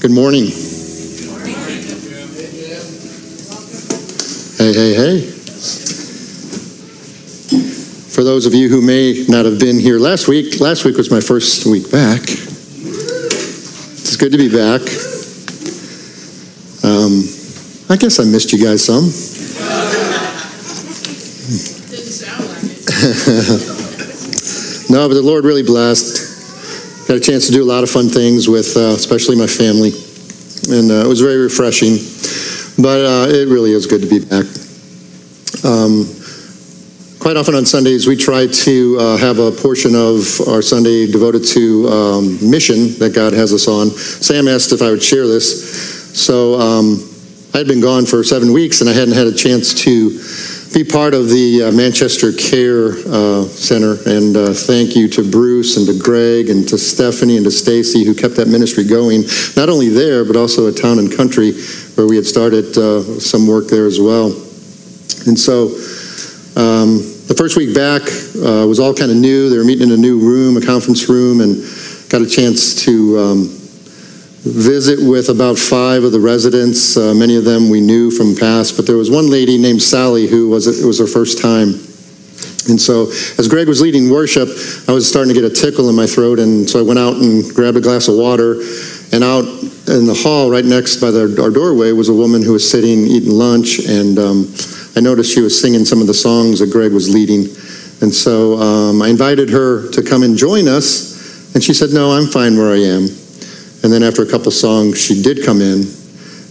[0.00, 0.46] Good morning.
[4.56, 5.20] Hey, hey, hey.
[8.08, 11.10] For those of you who may not have been here last week, last week was
[11.10, 12.22] my first week back.
[12.22, 14.80] It's good to be back.
[16.82, 17.24] Um,
[17.90, 19.04] I guess I missed you guys some.
[21.90, 22.64] Didn't sound like
[24.86, 24.90] it.
[24.90, 26.29] No, but the Lord really blessed.
[27.10, 29.90] Got a chance to do a lot of fun things with, uh, especially my family,
[30.70, 31.96] and uh, it was very refreshing.
[32.80, 34.46] But uh, it really is good to be back.
[35.64, 36.06] Um,
[37.18, 41.42] quite often on Sundays, we try to uh, have a portion of our Sunday devoted
[41.46, 43.90] to um, mission that God has us on.
[43.90, 47.02] Sam asked if I would share this, so um,
[47.52, 50.10] I had been gone for seven weeks, and I hadn't had a chance to
[50.72, 53.98] be part of the uh, Manchester Care uh, Center.
[54.06, 58.04] And uh, thank you to Bruce and to Greg and to Stephanie and to Stacy
[58.04, 59.22] who kept that ministry going,
[59.56, 61.52] not only there, but also at Town and Country,
[61.94, 64.28] where we had started uh, some work there as well.
[65.26, 65.74] And so
[66.54, 68.02] um, the first week back
[68.38, 69.50] uh, was all kind of new.
[69.50, 71.56] They were meeting in a new room, a conference room, and
[72.08, 73.18] got a chance to.
[73.18, 73.59] Um,
[74.42, 76.96] visit with about five of the residents.
[76.96, 80.26] Uh, many of them we knew from past, but there was one lady named Sally
[80.26, 81.74] who was it was her first time.
[82.68, 84.48] And so, as Greg was leading worship,
[84.88, 87.16] I was starting to get a tickle in my throat, and so I went out
[87.16, 88.60] and grabbed a glass of water.
[89.12, 89.44] And out
[89.88, 93.06] in the hall, right next by the, our doorway, was a woman who was sitting
[93.06, 94.54] eating lunch, and um,
[94.94, 97.46] I noticed she was singing some of the songs that Greg was leading.
[98.02, 102.12] And so um, I invited her to come and join us, and she said, "No,
[102.12, 103.19] I'm fine where I am."
[103.82, 105.84] And then after a couple songs, she did come in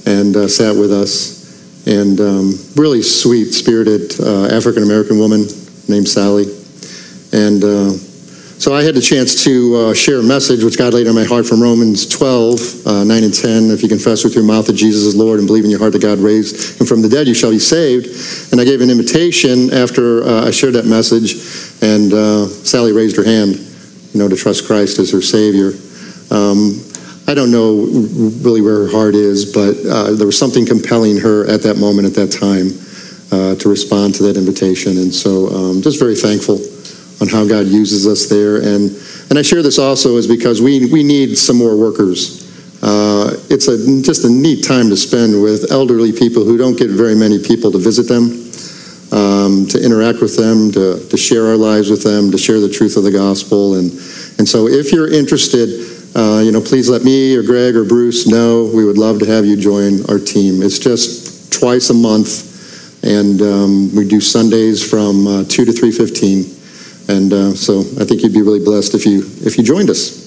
[0.05, 1.37] and uh, sat with us.
[1.85, 5.45] And um, really sweet, spirited uh, African American woman
[5.87, 6.45] named Sally.
[7.31, 7.93] And uh,
[8.59, 11.23] so I had the chance to uh, share a message which God laid on my
[11.23, 13.71] heart from Romans 12, uh, 9 and 10.
[13.71, 15.93] If you confess with your mouth that Jesus is Lord and believe in your heart
[15.93, 18.51] that God raised him from the dead, you shall be saved.
[18.51, 21.33] And I gave an invitation after uh, I shared that message,
[21.81, 22.11] and
[22.65, 23.55] Sally raised her hand,
[24.13, 25.71] you know, to trust Christ as her Savior.
[26.31, 26.88] Um,
[27.29, 27.85] I don't know
[28.41, 32.07] really where her heart is, but uh, there was something compelling her at that moment,
[32.07, 32.73] at that time,
[33.31, 34.97] uh, to respond to that invitation.
[34.97, 36.57] And so, um, just very thankful
[37.21, 38.57] on how God uses us there.
[38.57, 38.89] And
[39.29, 42.49] and I share this also is because we we need some more workers.
[42.81, 46.89] Uh, it's a just a neat time to spend with elderly people who don't get
[46.89, 48.49] very many people to visit them.
[49.11, 52.69] Um, to interact with them, to, to share our lives with them, to share the
[52.69, 53.73] truth of the gospel.
[53.73, 53.89] And,
[54.37, 58.27] and so if you're interested, uh, you know, please let me or Greg or Bruce
[58.27, 58.71] know.
[58.73, 60.61] We would love to have you join our team.
[60.61, 65.91] It's just twice a month, and um, we do Sundays from uh, two to three
[65.91, 66.55] fifteen.
[67.07, 70.19] And uh, so I think you'd be really blessed if you if you joined us.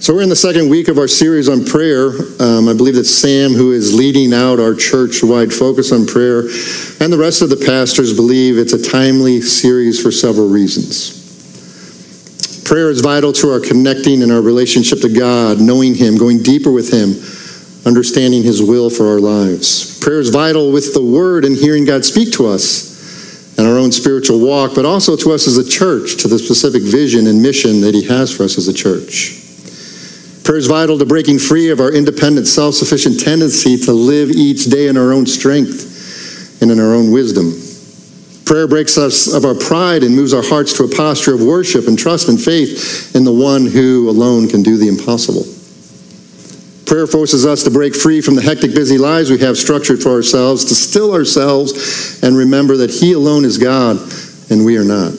[0.00, 2.10] So we're in the second week of our series on prayer.
[2.40, 6.48] Um, I believe that Sam, who is leading out our church-wide focus on prayer,
[7.00, 11.17] and the rest of the pastors believe it's a timely series for several reasons.
[12.68, 16.70] Prayer is vital to our connecting and our relationship to God, knowing Him, going deeper
[16.70, 17.16] with Him,
[17.86, 19.98] understanding His will for our lives.
[20.00, 23.90] Prayer is vital with the Word and hearing God speak to us in our own
[23.90, 27.80] spiritual walk, but also to us as a church, to the specific vision and mission
[27.80, 29.40] that He has for us as a church.
[30.44, 34.66] Prayer is vital to breaking free of our independent, self sufficient tendency to live each
[34.66, 37.50] day in our own strength and in our own wisdom.
[38.48, 41.86] Prayer breaks us of our pride and moves our hearts to a posture of worship
[41.86, 45.44] and trust and faith in the one who alone can do the impossible.
[46.86, 50.12] Prayer forces us to break free from the hectic, busy lives we have structured for
[50.12, 53.98] ourselves, to still ourselves and remember that He alone is God
[54.48, 55.12] and we are not.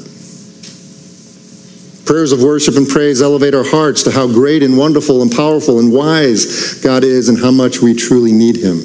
[2.07, 5.77] Prayers of worship and praise elevate our hearts to how great and wonderful and powerful
[5.77, 8.81] and wise God is and how much we truly need Him.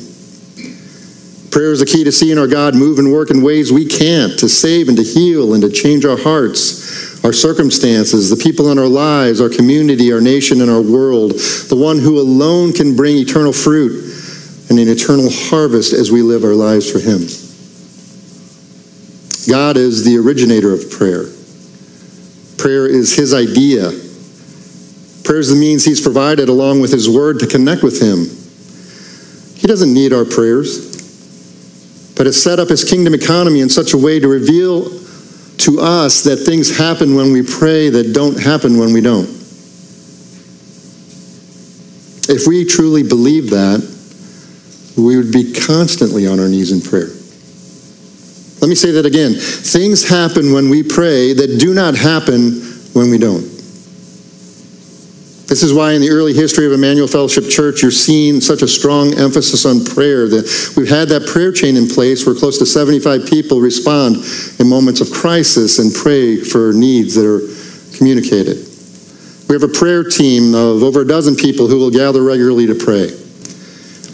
[1.55, 4.37] Prayer is the key to seeing our God move and work in ways we can't,
[4.41, 8.79] to save and to heal and to change our hearts, our circumstances, the people in
[8.81, 11.31] our lives, our community, our nation, and our world.
[11.31, 14.03] The one who alone can bring eternal fruit
[14.69, 17.21] and an eternal harvest as we live our lives for Him.
[19.49, 21.27] God is the originator of prayer.
[22.59, 23.93] Prayer is His idea.
[25.23, 28.27] Prayer is the means He's provided along with His Word to connect with Him.
[29.57, 30.94] He doesn't need our prayers
[32.17, 34.85] but has set up his kingdom economy in such a way to reveal
[35.59, 39.29] to us that things happen when we pray that don't happen when we don't.
[42.27, 43.81] If we truly believe that,
[44.97, 47.11] we would be constantly on our knees in prayer.
[48.61, 49.35] Let me say that again.
[49.35, 52.63] Things happen when we pray that do not happen
[52.95, 53.54] when we don't.
[55.55, 58.67] This is why in the early history of Emmanuel Fellowship Church, you're seeing such a
[58.67, 60.27] strong emphasis on prayer.
[60.27, 64.17] That we've had that prayer chain in place where close to 75 people respond
[64.59, 67.39] in moments of crisis and pray for needs that are
[67.97, 68.67] communicated.
[69.49, 72.75] We have a prayer team of over a dozen people who will gather regularly to
[72.75, 73.15] pray.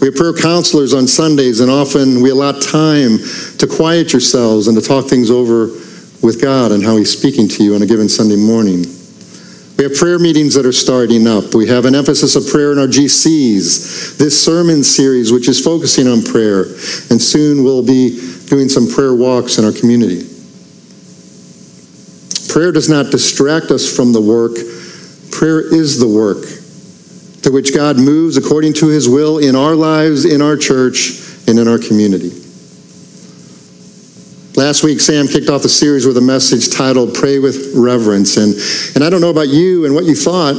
[0.02, 3.16] We have prayer counselors on Sundays, and often we allot time
[3.56, 5.68] to quiet yourselves and to talk things over
[6.20, 8.99] with God and how He's speaking to you on a given Sunday morning.
[9.80, 11.54] We have prayer meetings that are starting up.
[11.54, 14.18] We have an emphasis of prayer in our GCs.
[14.18, 16.64] This sermon series, which is focusing on prayer,
[17.08, 20.28] and soon we'll be doing some prayer walks in our community.
[22.52, 24.52] Prayer does not distract us from the work
[25.30, 26.44] Prayer is the work
[27.42, 31.12] to which God moves according to his will in our lives, in our church,
[31.46, 32.49] and in our community.
[34.56, 38.36] Last week, Sam kicked off the series with a message titled Pray with Reverence.
[38.36, 38.54] And,
[38.94, 40.54] and I don't know about you and what you thought.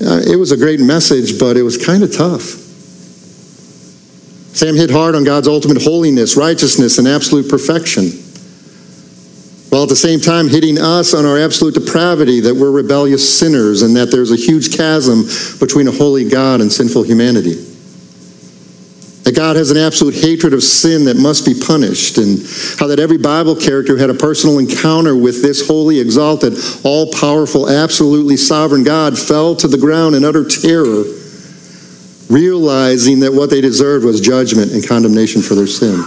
[0.00, 2.42] Uh, it was a great message, but it was kind of tough.
[4.54, 8.22] Sam hit hard on God's ultimate holiness, righteousness, and absolute perfection
[9.72, 13.80] while at the same time hitting us on our absolute depravity that we're rebellious sinners
[13.80, 15.22] and that there's a huge chasm
[15.58, 17.71] between a holy God and sinful humanity.
[19.24, 22.38] That God has an absolute hatred of sin that must be punished, and
[22.80, 27.70] how that every Bible character had a personal encounter with this holy, exalted, all powerful,
[27.70, 31.04] absolutely sovereign God fell to the ground in utter terror,
[32.28, 36.02] realizing that what they deserved was judgment and condemnation for their sin.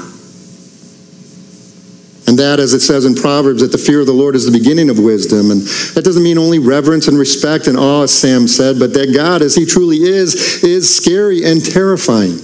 [2.28, 4.52] And that, as it says in Proverbs, that the fear of the Lord is the
[4.52, 5.52] beginning of wisdom.
[5.52, 5.62] And
[5.94, 9.42] that doesn't mean only reverence and respect and awe, as Sam said, but that God,
[9.42, 12.40] as He truly is, is scary and terrifying.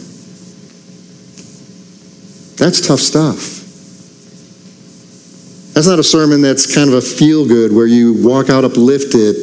[2.62, 3.66] That's tough stuff.
[5.74, 9.36] That's not a sermon that's kind of a feel good where you walk out uplifted.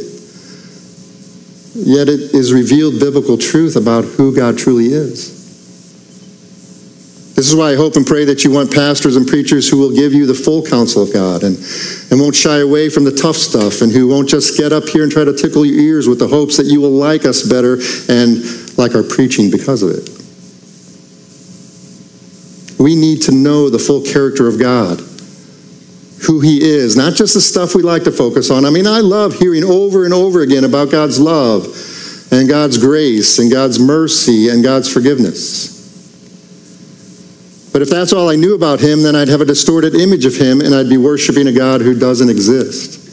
[1.75, 5.35] Yet it is revealed biblical truth about who God truly is.
[7.35, 9.93] This is why I hope and pray that you want pastors and preachers who will
[9.93, 11.56] give you the full counsel of God and,
[12.12, 15.03] and won't shy away from the tough stuff and who won't just get up here
[15.03, 17.81] and try to tickle your ears with the hopes that you will like us better
[18.09, 20.18] and like our preaching because of it.
[22.79, 25.01] We need to know the full character of God,
[26.27, 28.65] who He is, not just the stuff we like to focus on.
[28.65, 31.67] I mean, I love hearing over and over again about God's love
[32.31, 35.79] and God's grace and God's mercy and God's forgiveness.
[37.73, 40.35] But if that's all I knew about him, then I'd have a distorted image of
[40.35, 43.05] him and I'd be worshiping a God who doesn't exist.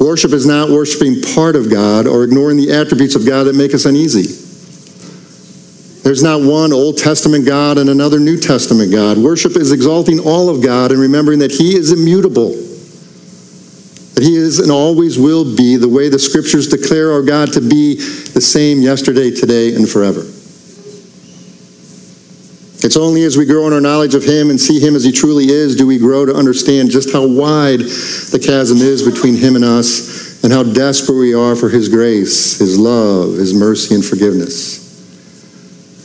[0.00, 3.72] Worship is not worshiping part of God or ignoring the attributes of God that make
[3.72, 4.43] us uneasy.
[6.04, 9.16] There's not one Old Testament God and another New Testament God.
[9.16, 14.58] Worship is exalting all of God and remembering that He is immutable, that He is
[14.60, 18.82] and always will be the way the Scriptures declare our God to be the same
[18.82, 20.20] yesterday, today, and forever.
[22.84, 25.10] It's only as we grow in our knowledge of Him and see Him as He
[25.10, 29.56] truly is do we grow to understand just how wide the chasm is between Him
[29.56, 34.04] and us and how desperate we are for His grace, His love, His mercy, and
[34.04, 34.83] forgiveness.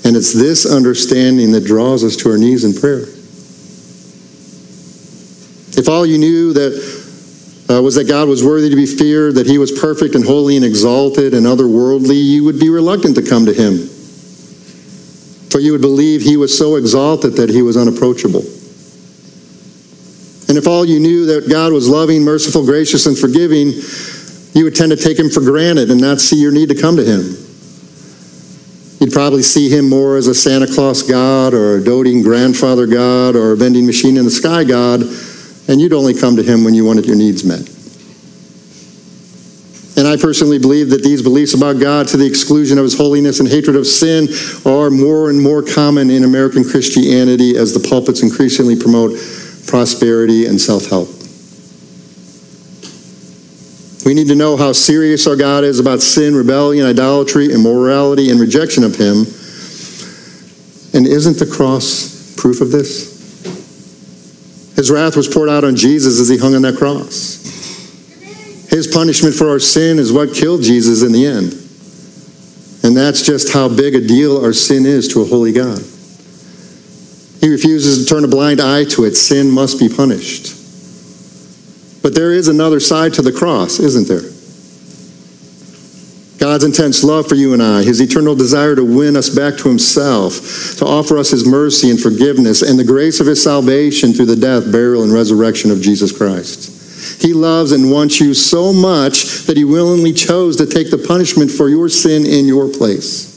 [0.10, 3.04] And it's this understanding that draws us to our knees in prayer.
[5.78, 6.74] If all you knew that
[7.70, 10.58] uh, was that God was worthy to be feared, that He was perfect and holy
[10.58, 13.88] and exalted and otherworldly, you would be reluctant to come to Him
[15.50, 18.44] for you would believe he was so exalted that he was unapproachable.
[20.48, 23.74] And if all you knew that God was loving, merciful, gracious, and forgiving,
[24.54, 26.96] you would tend to take him for granted and not see your need to come
[26.98, 27.49] to him.
[29.20, 33.52] Probably see him more as a Santa Claus God or a doting grandfather God or
[33.52, 35.02] a vending machine in the sky God,
[35.68, 37.60] and you'd only come to him when you wanted your needs met.
[39.98, 43.42] And I personally believe that these beliefs about God, to the exclusion of his holiness
[43.42, 44.30] and hatred of sin,
[44.66, 49.20] are more and more common in American Christianity as the pulpits increasingly promote
[49.68, 51.19] prosperity and self help.
[54.06, 58.40] We need to know how serious our God is about sin, rebellion, idolatry, immorality, and
[58.40, 59.26] rejection of Him.
[60.94, 63.18] And isn't the cross proof of this?
[64.76, 67.40] His wrath was poured out on Jesus as He hung on that cross.
[68.70, 71.54] His punishment for our sin is what killed Jesus in the end.
[72.84, 75.80] And that's just how big a deal our sin is to a holy God.
[77.42, 79.16] He refuses to turn a blind eye to it.
[79.16, 80.59] Sin must be punished.
[82.02, 84.30] But there is another side to the cross, isn't there?
[86.40, 89.68] God's intense love for you and I, his eternal desire to win us back to
[89.68, 94.28] himself, to offer us his mercy and forgiveness, and the grace of his salvation through
[94.28, 97.22] the death, burial, and resurrection of Jesus Christ.
[97.22, 101.52] He loves and wants you so much that he willingly chose to take the punishment
[101.52, 103.28] for your sin in your place.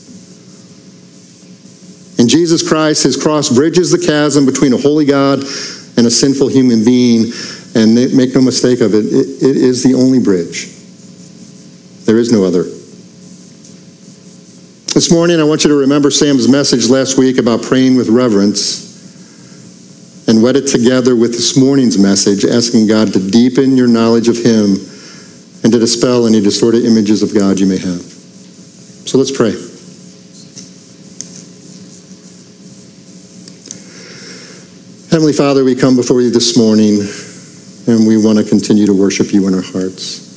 [2.19, 5.41] In Jesus Christ, his cross bridges the chasm between a holy God
[5.97, 7.33] and a sinful human being.
[7.75, 10.69] And make no mistake of it, it, it is the only bridge.
[12.05, 12.65] There is no other.
[14.93, 18.93] This morning, I want you to remember Sam's message last week about praying with reverence
[20.29, 24.37] and wed it together with this morning's message, asking God to deepen your knowledge of
[24.37, 24.77] Him
[25.65, 28.03] and to dispel any distorted images of God you may have.
[29.09, 29.53] So let's pray.
[35.11, 37.01] Heavenly Father, we come before you this morning
[37.87, 40.33] and we want to continue to worship you in our hearts.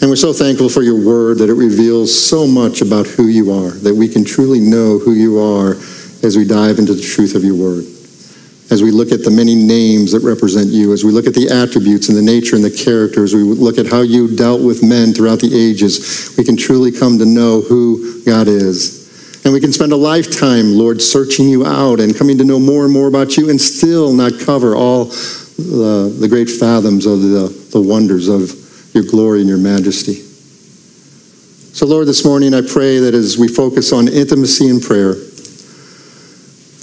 [0.00, 3.50] And we're so thankful for your word that it reveals so much about who you
[3.50, 5.72] are, that we can truly know who you are
[6.22, 7.84] as we dive into the truth of your word.
[8.68, 11.48] As we look at the many names that represent you, as we look at the
[11.48, 15.12] attributes and the nature and the characters, we look at how you dealt with men
[15.12, 19.06] throughout the ages, we can truly come to know who God is.
[19.44, 22.84] And we can spend a lifetime, Lord, searching you out and coming to know more
[22.84, 25.12] and more about you and still not cover all
[25.56, 28.52] the, the great fathoms of the, the wonders of
[28.94, 30.14] your glory and your majesty.
[31.74, 35.14] So, Lord, this morning I pray that as we focus on intimacy and prayer,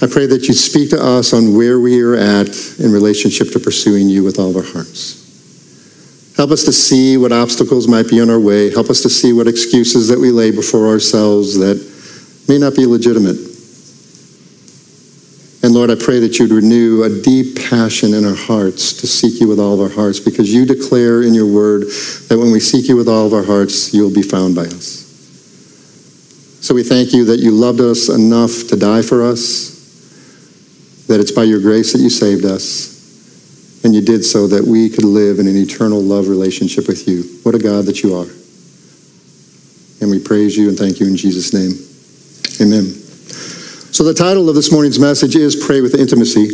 [0.02, 2.50] I pray that you speak to us on where we are at
[2.80, 5.24] in relationship to pursuing you with all of our hearts.
[6.36, 8.72] Help us to see what obstacles might be on our way.
[8.72, 11.78] Help us to see what excuses that we lay before ourselves that
[12.50, 13.53] may not be legitimate.
[15.74, 19.42] And Lord, I pray that you'd renew a deep passion in our hearts to seek
[19.42, 21.86] you with all of our hearts because you declare in your word
[22.30, 25.02] that when we seek you with all of our hearts, you'll be found by us.
[26.62, 29.74] So we thank you that you loved us enough to die for us,
[31.08, 34.92] that it's by your grace that you saved us, and you did so that we
[34.92, 37.24] could live in an eternal love relationship with you.
[37.42, 38.30] What a God that you are.
[40.02, 41.72] And we praise you and thank you in Jesus' name.
[42.62, 43.03] Amen.
[43.94, 46.50] So, the title of this morning's message is Pray with Intimacy.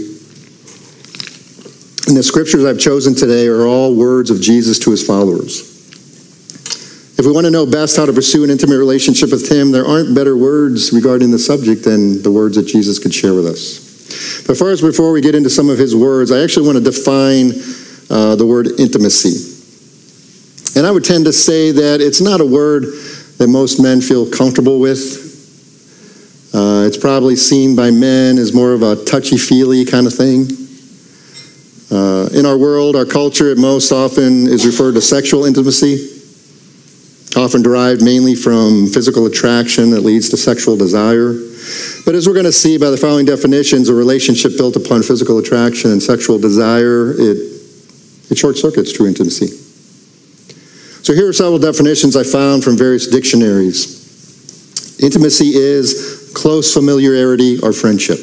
[2.09, 5.61] And the scriptures I've chosen today are all words of Jesus to his followers.
[7.17, 9.85] If we want to know best how to pursue an intimate relationship with him, there
[9.85, 14.43] aren't better words regarding the subject than the words that Jesus could share with us.
[14.45, 17.51] But first, before we get into some of his words, I actually want to define
[18.09, 19.47] uh, the word intimacy.
[20.77, 22.83] And I would tend to say that it's not a word
[23.37, 25.28] that most men feel comfortable with.
[26.53, 30.47] Uh, it's probably seen by men as more of a touchy feely kind of thing.
[31.91, 36.07] Uh, in our world, our culture, it most often is referred to sexual intimacy,
[37.35, 41.33] often derived mainly from physical attraction that leads to sexual desire.
[42.05, 45.37] But as we're going to see by the following definitions, a relationship built upon physical
[45.37, 47.37] attraction and sexual desire, it,
[48.31, 49.47] it short circuits true intimacy.
[51.03, 53.99] So here are several definitions I found from various dictionaries.
[55.01, 58.19] Intimacy is close familiarity or friendship.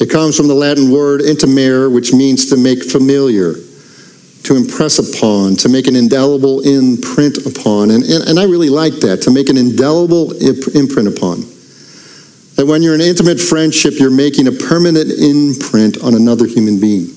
[0.00, 3.54] It comes from the Latin word intimare, which means to make familiar,
[4.44, 7.90] to impress upon, to make an indelible imprint upon.
[7.90, 11.40] And, and, and I really like that, to make an indelible imprint upon.
[12.56, 17.14] That when you're in intimate friendship, you're making a permanent imprint on another human being.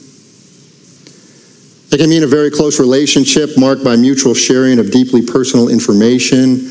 [1.91, 6.67] It can mean a very close relationship marked by mutual sharing of deeply personal information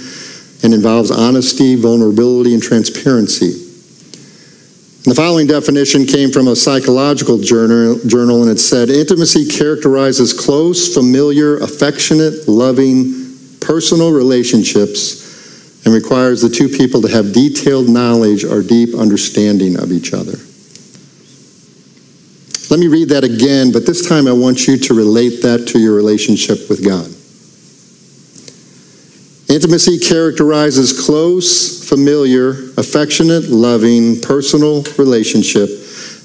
[0.62, 3.52] and involves honesty, vulnerability, and transparency.
[5.04, 10.32] And the following definition came from a psychological journal, journal, and it said intimacy characterizes
[10.32, 13.22] close, familiar, affectionate, loving,
[13.60, 15.22] personal relationships
[15.84, 20.38] and requires the two people to have detailed knowledge or deep understanding of each other.
[22.70, 25.78] Let me read that again, but this time I want you to relate that to
[25.78, 27.10] your relationship with God.
[29.52, 35.68] Intimacy characterizes close, familiar, affectionate, loving, personal relationship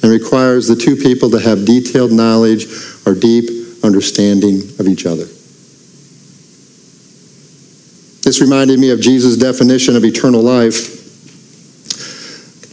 [0.01, 2.67] and requires the two people to have detailed knowledge
[3.05, 5.25] or deep understanding of each other.
[8.23, 10.95] This reminded me of Jesus' definition of eternal life.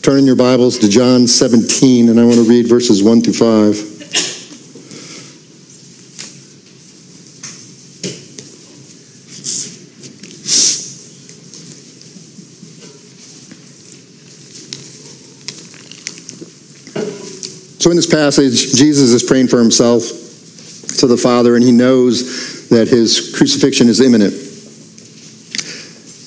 [0.02, 3.32] Turn in your Bibles to John 17, and I want to read verses 1 through
[3.32, 3.93] 5.
[17.84, 20.04] So in this passage, Jesus is praying for himself
[21.00, 24.32] to the Father, and he knows that his crucifixion is imminent.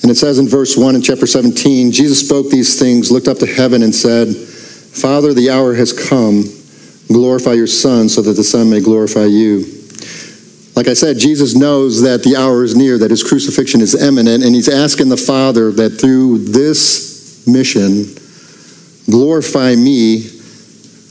[0.02, 3.38] And it says in verse 1 in chapter 17 Jesus spoke these things, looked up
[3.38, 6.44] to heaven, and said, Father, the hour has come.
[7.08, 9.64] Glorify your Son, so that the Son may glorify you,
[10.76, 14.44] Like I said, Jesus knows that the hour is near, that his crucifixion is imminent,
[14.44, 18.04] and he's asking the Father that through this mission,
[19.10, 20.37] glorify me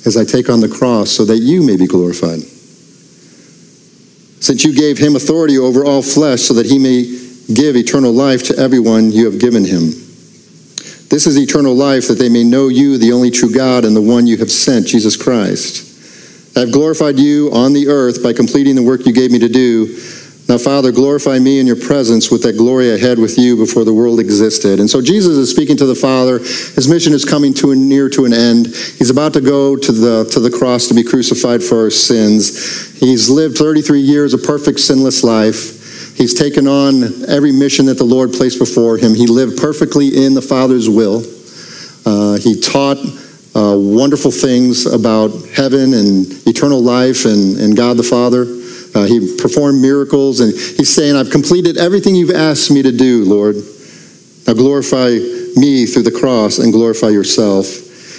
[0.05, 2.41] as I take on the cross so that you may be glorified.
[4.39, 7.03] Since you gave him authority over all flesh so that he may
[7.53, 9.91] give eternal life to everyone you have given him.
[11.09, 14.01] This is eternal life, that they may know you, the only true God, and the
[14.01, 16.57] one you have sent, Jesus Christ.
[16.57, 19.47] I have glorified you on the earth by completing the work you gave me to
[19.47, 19.95] do.
[20.49, 23.83] Now, Father, glorify me in your presence with that glory I had with you before
[23.83, 24.79] the world existed.
[24.79, 26.39] And so Jesus is speaking to the Father.
[26.39, 28.67] His mission is coming to near to an end.
[28.67, 32.97] He's about to go to the, to the cross to be crucified for our sins.
[32.97, 36.15] He's lived 33 years a perfect, sinless life.
[36.15, 39.15] He's taken on every mission that the Lord placed before him.
[39.15, 41.23] He lived perfectly in the Father's will.
[42.05, 42.97] Uh, he taught
[43.53, 48.45] uh, wonderful things about heaven and eternal life and, and God the Father.
[48.95, 53.25] Uh, he performed miracles, and he's saying, I've completed everything you've asked me to do,
[53.25, 53.55] Lord.
[54.47, 55.09] Now glorify
[55.55, 57.67] me through the cross and glorify yourself.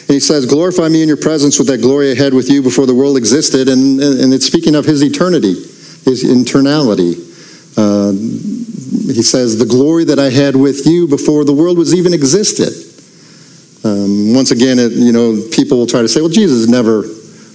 [0.02, 2.62] And he says, Glorify me in your presence with that glory I had with you
[2.62, 3.68] before the world existed.
[3.68, 5.54] And, and it's speaking of his eternity,
[6.04, 7.24] his eternality.
[7.76, 8.12] Uh,
[9.12, 12.88] he says, The glory that I had with you before the world was even existed.
[13.84, 17.02] Um, once again, it, you know, people will try to say, well, Jesus never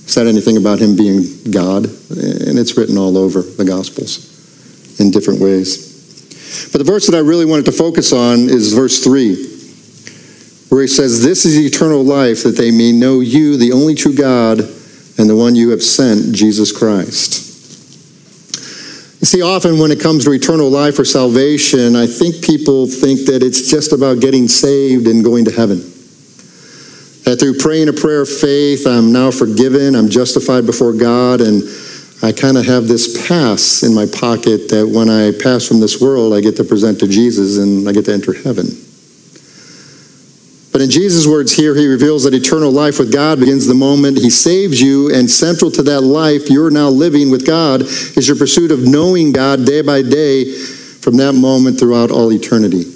[0.05, 4.29] said anything about him being God, and it's written all over the Gospels
[4.99, 6.69] in different ways.
[6.71, 9.35] But the verse that I really wanted to focus on is verse 3,
[10.69, 14.13] where he says, This is eternal life, that they may know you, the only true
[14.13, 17.41] God, and the one you have sent, Jesus Christ.
[19.21, 23.21] You see, often when it comes to eternal life or salvation, I think people think
[23.27, 25.92] that it's just about getting saved and going to heaven.
[27.23, 31.63] That through praying a prayer of faith, I'm now forgiven, I'm justified before God, and
[32.21, 35.99] I kind of have this pass in my pocket that when I pass from this
[35.99, 38.67] world, I get to present to Jesus and I get to enter heaven.
[40.71, 44.17] But in Jesus' words here, he reveals that eternal life with God begins the moment
[44.17, 48.37] he saves you, and central to that life you're now living with God is your
[48.37, 52.92] pursuit of knowing God day by day from that moment throughout all eternity.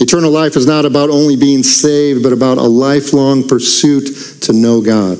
[0.00, 4.06] Eternal life is not about only being saved, but about a lifelong pursuit
[4.42, 5.18] to know God.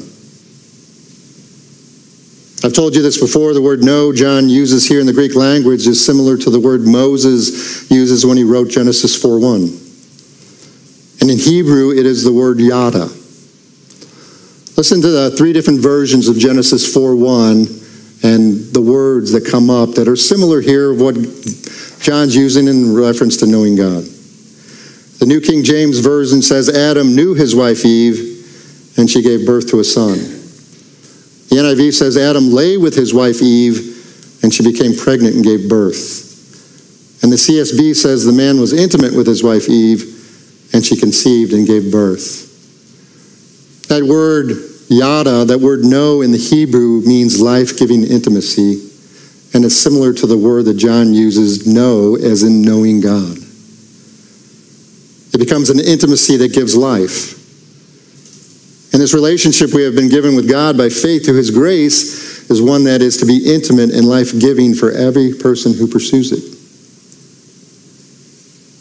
[2.64, 3.54] I've told you this before.
[3.54, 6.86] The word know John uses here in the Greek language is similar to the word
[6.86, 9.78] Moses uses when he wrote Genesis 4:1.
[11.20, 13.10] And in Hebrew, it is the word yada.
[14.76, 17.68] Listen to the three different versions of Genesis 4:1
[18.22, 21.16] and the words that come up that are similar here of what
[22.00, 24.04] John's using in reference to knowing God.
[25.18, 29.68] The New King James Version says Adam knew his wife Eve, and she gave birth
[29.70, 30.16] to a son.
[31.48, 35.68] The NIV says Adam lay with his wife Eve, and she became pregnant and gave
[35.68, 36.28] birth.
[37.22, 40.02] And the CSB says the man was intimate with his wife Eve,
[40.72, 42.46] and she conceived and gave birth.
[43.88, 44.52] That word
[44.88, 48.88] yada, that word know in the Hebrew means life giving intimacy,
[49.54, 53.37] and it's similar to the word that John uses, know, as in knowing God.
[55.38, 57.38] It becomes an intimacy that gives life.
[58.92, 62.60] And this relationship we have been given with God by faith through His grace is
[62.60, 66.42] one that is to be intimate and life giving for every person who pursues it.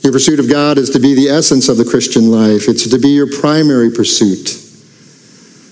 [0.04, 2.98] Your pursuit of God is to be the essence of the Christian life, it's to
[2.98, 4.58] be your primary pursuit.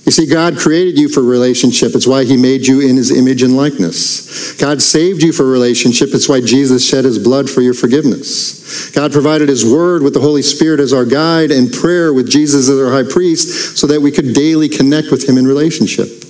[0.05, 1.95] You see, God created you for relationship.
[1.95, 4.53] It's why He made you in His image and likeness.
[4.53, 6.09] God saved you for relationship.
[6.13, 8.91] It's why Jesus shed His blood for your forgiveness.
[8.91, 12.69] God provided His Word with the Holy Spirit as our guide and prayer with Jesus
[12.69, 16.23] as our high priest so that we could daily connect with Him in relationship.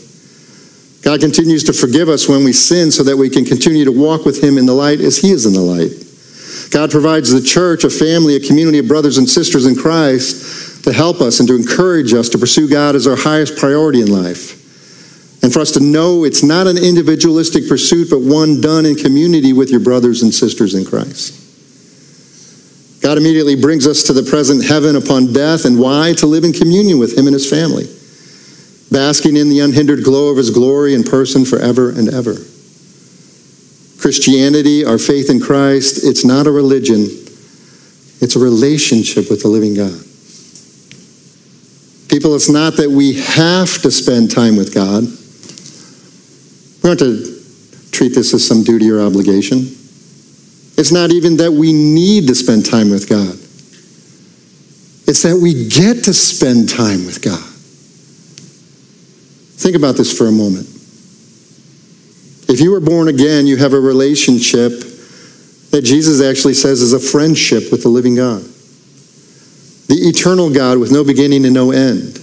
[1.02, 4.24] God continues to forgive us when we sin so that we can continue to walk
[4.24, 5.92] with Him in the light as He is in the light.
[6.72, 10.94] God provides the church, a family, a community of brothers and sisters in Christ to
[10.94, 14.62] help us and to encourage us to pursue God as our highest priority in life.
[15.44, 19.52] And for us to know it's not an individualistic pursuit, but one done in community
[19.52, 21.42] with your brothers and sisters in Christ.
[23.02, 26.14] God immediately brings us to the present heaven upon death, and why?
[26.18, 27.86] To live in communion with Him and His family,
[28.92, 32.36] basking in the unhindered glow of His glory in person forever and ever.
[34.00, 37.06] Christianity, our faith in Christ, it's not a religion,
[38.22, 40.05] it's a relationship with the living God.
[42.16, 45.04] People, it's not that we have to spend time with God.
[45.04, 49.58] We don't have to treat this as some duty or obligation.
[50.78, 53.34] It's not even that we need to spend time with God.
[55.10, 57.44] It's that we get to spend time with God.
[59.60, 60.68] Think about this for a moment.
[62.48, 64.72] If you were born again, you have a relationship
[65.72, 68.55] that Jesus actually says is a friendship with the living God.
[69.88, 72.16] The eternal God with no beginning and no end.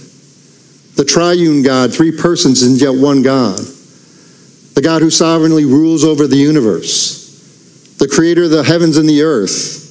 [0.95, 3.57] The triune God, three persons and yet one God.
[3.57, 7.95] The God who sovereignly rules over the universe.
[7.99, 9.82] The creator of the heavens and the earth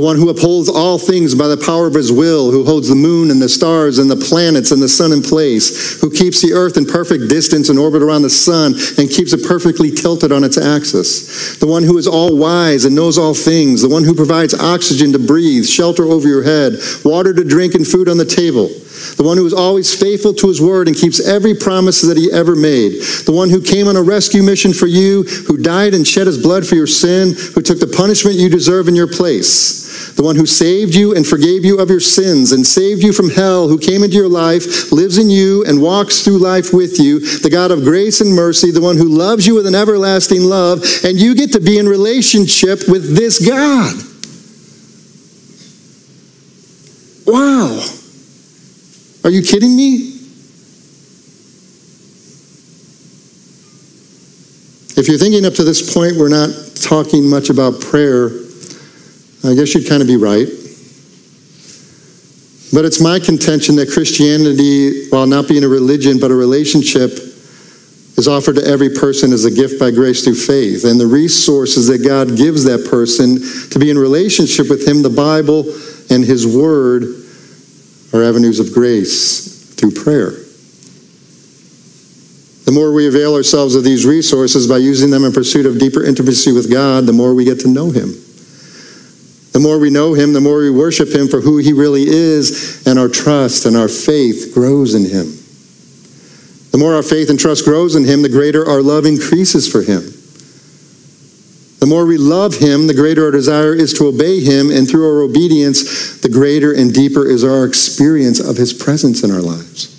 [0.00, 2.94] the one who upholds all things by the power of his will, who holds the
[2.94, 6.54] moon and the stars and the planets and the sun in place, who keeps the
[6.54, 10.42] earth in perfect distance and orbit around the sun and keeps it perfectly tilted on
[10.42, 14.14] its axis, the one who is all wise and knows all things, the one who
[14.14, 18.24] provides oxygen to breathe, shelter over your head, water to drink, and food on the
[18.24, 18.68] table.
[19.16, 22.32] The one who is always faithful to his word and keeps every promise that he
[22.32, 26.06] ever made, the one who came on a rescue mission for you, who died and
[26.06, 29.79] shed his blood for your sin, who took the punishment you deserve in your place,
[30.16, 33.30] the one who saved you and forgave you of your sins and saved you from
[33.30, 37.20] hell, who came into your life, lives in you, and walks through life with you,
[37.40, 40.84] the God of grace and mercy, the one who loves you with an everlasting love,
[41.04, 43.94] and you get to be in relationship with this God.
[47.26, 47.80] Wow.
[49.24, 50.16] Are you kidding me?
[54.96, 58.28] If you're thinking up to this point we're not talking much about prayer,
[59.42, 60.46] I guess you'd kind of be right.
[62.72, 67.10] But it's my contention that Christianity, while not being a religion but a relationship,
[68.16, 70.84] is offered to every person as a gift by grace through faith.
[70.84, 75.10] And the resources that God gives that person to be in relationship with Him, the
[75.10, 75.64] Bible
[76.10, 77.02] and His Word,
[78.12, 80.32] are avenues of grace through prayer.
[82.66, 86.04] The more we avail ourselves of these resources by using them in pursuit of deeper
[86.04, 88.14] intimacy with God, the more we get to know Him.
[89.52, 92.86] The more we know Him, the more we worship Him for who He really is,
[92.86, 95.36] and our trust and our faith grows in Him.
[96.70, 99.82] The more our faith and trust grows in Him, the greater our love increases for
[99.82, 100.14] Him.
[101.80, 105.04] The more we love Him, the greater our desire is to obey Him, and through
[105.04, 109.96] our obedience, the greater and deeper is our experience of His presence in our lives.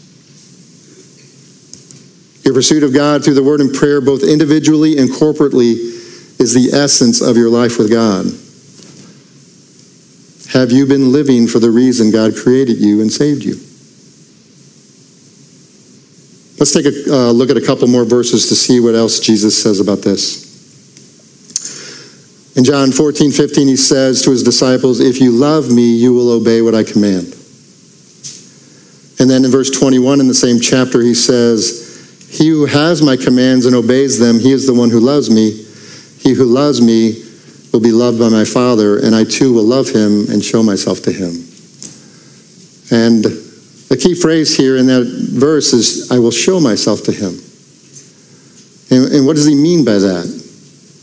[2.46, 5.76] Your pursuit of God through the Word and prayer, both individually and corporately,
[6.40, 8.26] is the essence of your life with God.
[10.54, 13.54] Have you been living for the reason God created you and saved you?
[16.60, 19.60] Let's take a uh, look at a couple more verses to see what else Jesus
[19.62, 20.52] says about this.
[22.58, 26.30] In John 14, 15, he says to his disciples, If you love me, you will
[26.30, 27.34] obey what I command.
[29.20, 33.16] And then in verse 21 in the same chapter, he says, He who has my
[33.16, 35.66] commands and obeys them, he is the one who loves me.
[36.20, 37.24] He who loves me
[37.72, 41.02] will be loved by my Father, and I too will love him and show myself
[41.04, 41.48] to him.
[42.92, 47.40] And the key phrase here in that verse is, I will show myself to him.
[48.90, 50.26] And, and what does he mean by that?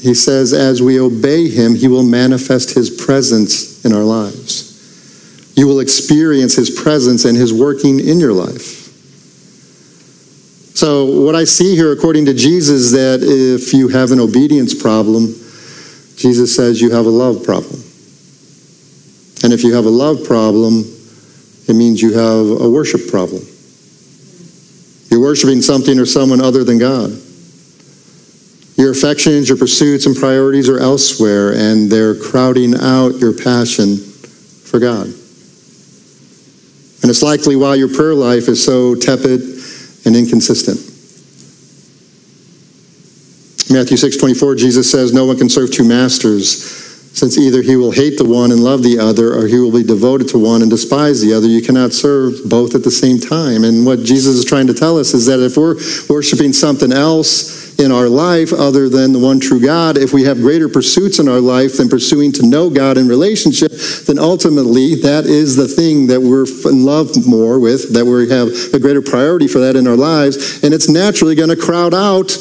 [0.01, 4.69] He says, as we obey him, he will manifest his presence in our lives.
[5.57, 8.87] You will experience his presence and his working in your life.
[10.77, 15.35] So, what I see here, according to Jesus, that if you have an obedience problem,
[16.19, 17.81] Jesus says you have a love problem.
[19.45, 20.83] And if you have a love problem,
[21.69, 23.41] it means you have a worship problem.
[25.11, 27.11] You're worshiping something or someone other than God.
[28.77, 34.81] Your affections, your pursuits, and priorities are elsewhere, and they're crowding out your passion for
[34.81, 35.07] God.
[37.03, 39.41] And it's likely why your prayer life is so tepid
[40.05, 40.88] and inconsistent.
[43.71, 46.87] Matthew 6:24 Jesus says no one can serve two masters.
[47.13, 49.83] Since either he will hate the one and love the other or he will be
[49.83, 53.65] devoted to one and despise the other you cannot serve both at the same time.
[53.65, 55.75] And what Jesus is trying to tell us is that if we're
[56.09, 60.39] worshiping something else in our life other than the one true God, if we have
[60.39, 63.73] greater pursuits in our life than pursuing to know God in relationship,
[64.07, 68.49] then ultimately that is the thing that we're in love more with, that we have
[68.75, 72.37] a greater priority for that in our lives, and it's naturally going to crowd out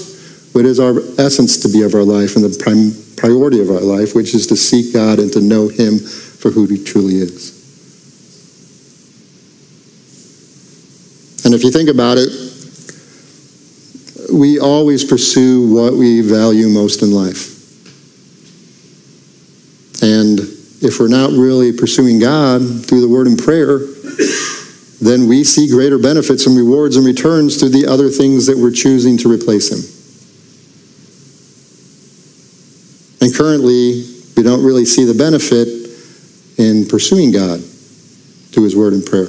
[0.53, 4.15] what is our essence to be of our life and the priority of our life,
[4.15, 7.55] which is to seek God and to know Him for who He truly is.
[11.45, 12.29] And if you think about it,
[14.33, 17.53] we always pursue what we value most in life.
[20.03, 20.39] And
[20.81, 23.79] if we're not really pursuing God through the word and prayer,
[24.99, 28.71] then we see greater benefits and rewards and returns through the other things that we're
[28.71, 29.79] choosing to replace Him.
[33.21, 34.03] And currently,
[34.35, 35.67] we don't really see the benefit
[36.57, 39.27] in pursuing God through His word and prayer.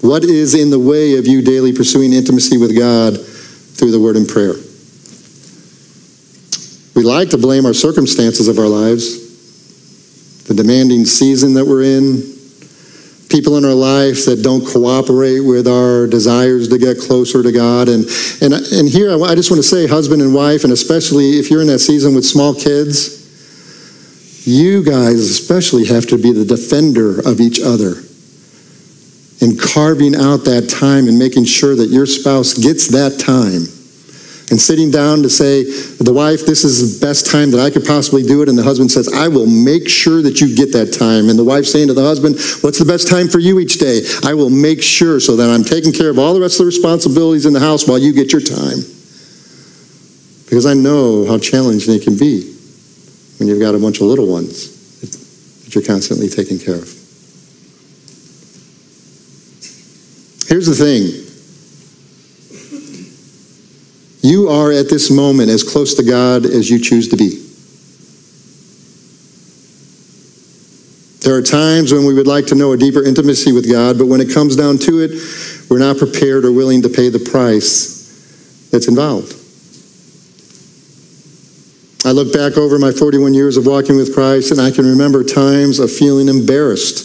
[0.00, 4.16] What is in the way of you daily pursuing intimacy with God through the word
[4.16, 4.54] and prayer.
[6.94, 12.37] We like to blame our circumstances of our lives, the demanding season that we're in,
[13.28, 17.88] people in our life that don't cooperate with our desires to get closer to God.
[17.88, 18.04] And,
[18.40, 21.60] and, and here I just want to say, husband and wife, and especially if you're
[21.60, 23.16] in that season with small kids,
[24.46, 28.02] you guys especially have to be the defender of each other
[29.40, 33.77] and carving out that time and making sure that your spouse gets that time
[34.50, 37.84] and sitting down to say, the wife, this is the best time that I could
[37.84, 38.48] possibly do it.
[38.48, 41.28] And the husband says, I will make sure that you get that time.
[41.28, 44.00] And the wife saying to the husband, What's the best time for you each day?
[44.24, 46.72] I will make sure so that I'm taking care of all the rest of the
[46.72, 48.78] responsibilities in the house while you get your time.
[50.44, 52.54] Because I know how challenging it can be
[53.36, 54.72] when you've got a bunch of little ones
[55.64, 56.88] that you're constantly taking care of.
[60.48, 61.27] Here's the thing
[64.22, 67.44] you are at this moment as close to God as you choose to be.
[71.20, 74.06] There are times when we would like to know a deeper intimacy with God, but
[74.06, 75.10] when it comes down to it,
[75.68, 79.34] we're not prepared or willing to pay the price that's involved.
[82.04, 85.24] I look back over my 41 years of walking with Christ, and I can remember
[85.24, 87.04] times of feeling embarrassed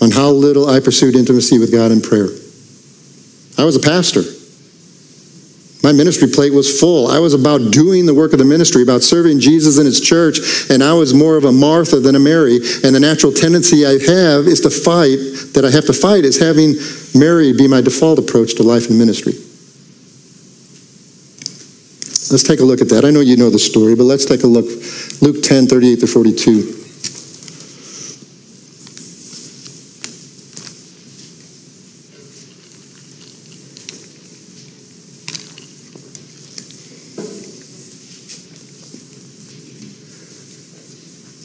[0.00, 2.28] on how little I pursued intimacy with God in prayer.
[3.58, 4.22] I was a pastor.
[5.82, 7.06] My ministry plate was full.
[7.06, 10.68] I was about doing the work of the ministry, about serving Jesus and his church,
[10.70, 12.56] and I was more of a Martha than a Mary.
[12.82, 15.18] And the natural tendency I have is to fight,
[15.54, 16.74] that I have to fight, is having
[17.14, 19.34] Mary be my default approach to life and ministry.
[22.28, 23.04] Let's take a look at that.
[23.04, 24.66] I know you know the story, but let's take a look.
[25.22, 26.76] Luke 10, 38 to 42.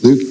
[0.04, 0.31] Luke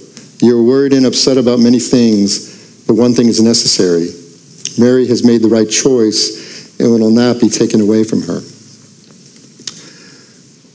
[0.41, 4.09] you're worried and upset about many things, but one thing is necessary.
[4.79, 8.41] Mary has made the right choice, and it will not be taken away from her.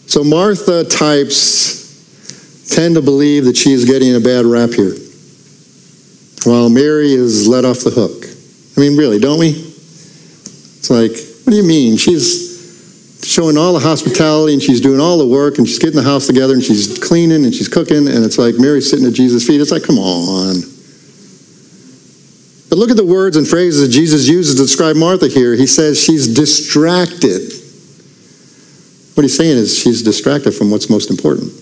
[0.09, 4.95] So Martha types tend to believe that she's getting a bad rap here,
[6.45, 8.25] while Mary is let off the hook.
[8.77, 9.49] I mean, really, don't we?
[9.49, 11.11] It's like,
[11.45, 11.97] what do you mean?
[11.97, 12.46] She's
[13.23, 16.27] showing all the hospitality and she's doing all the work and she's getting the house
[16.27, 19.61] together and she's cleaning and she's cooking and it's like Mary's sitting at Jesus' feet.
[19.61, 20.57] It's like, come on.
[22.69, 25.55] But look at the words and phrases that Jesus uses to describe Martha here.
[25.55, 27.53] He says she's distracted.
[29.15, 31.53] What he's saying is she's distracted from what's most important.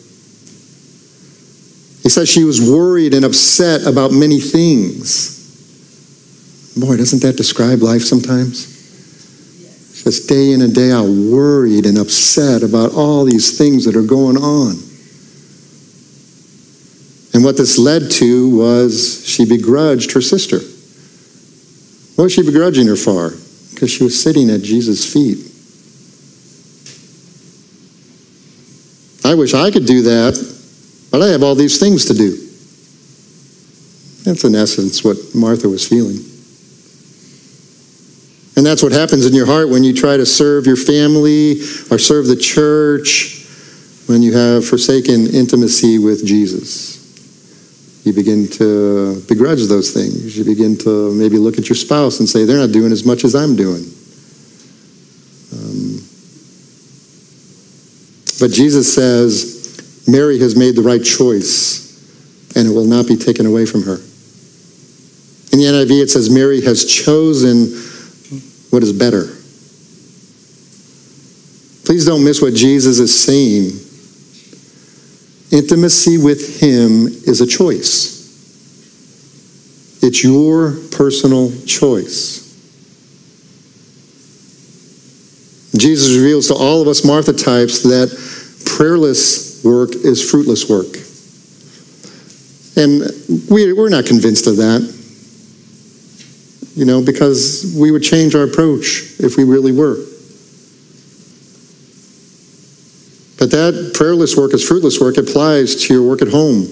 [2.03, 5.33] He says she was worried and upset about many things.
[6.77, 8.74] Boy, doesn't that describe life sometimes?
[10.05, 14.03] Just day in and day out, worried and upset about all these things that are
[14.03, 14.77] going on.
[17.33, 20.59] And what this led to was she begrudged her sister.
[22.17, 23.31] What was she begrudging her for?
[23.71, 25.39] Because she was sitting at Jesus' feet.
[29.25, 30.35] I wish I could do that,
[31.11, 32.37] but I have all these things to do.
[34.25, 36.34] That's in essence what Martha was feeling.
[38.57, 41.99] And that's what happens in your heart when you try to serve your family or
[41.99, 43.47] serve the church,
[44.07, 46.95] when you have forsaken intimacy with Jesus.
[48.05, 50.37] You begin to begrudge those things.
[50.37, 53.25] You begin to maybe look at your spouse and say, they're not doing as much
[53.25, 53.83] as I'm doing.
[55.53, 55.97] Um,
[58.39, 63.47] but Jesus says, Mary has made the right choice, and it will not be taken
[63.47, 63.97] away from her.
[65.51, 67.73] In the NIV, it says, Mary has chosen
[68.75, 69.27] what is better.
[71.87, 73.71] Please don't miss what Jesus is saying.
[75.53, 78.13] Intimacy with Him is a choice,
[80.03, 82.43] it's your personal choice.
[85.77, 88.09] Jesus reveals to all of us Martha types that
[88.65, 90.87] prayerless work is fruitless work.
[92.77, 93.03] And
[93.51, 95.04] we, we're not convinced of that
[96.75, 99.97] you know, because we would change our approach if we really were.
[103.39, 106.67] But that prayerless work is fruitless work applies to your work at home,